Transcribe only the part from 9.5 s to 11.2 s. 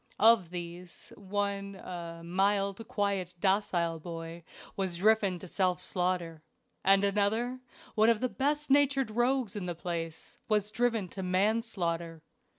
in the place, was driven